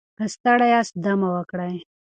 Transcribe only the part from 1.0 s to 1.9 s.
دم وکړئ.